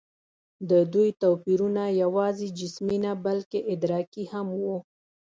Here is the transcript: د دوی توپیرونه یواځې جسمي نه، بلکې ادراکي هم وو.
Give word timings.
د 0.69 0.71
دوی 0.93 1.09
توپیرونه 1.21 1.83
یواځې 2.03 2.47
جسمي 2.59 2.97
نه، 3.05 3.11
بلکې 3.25 3.59
ادراکي 3.73 4.23
هم 4.33 4.47
وو. 4.61 4.77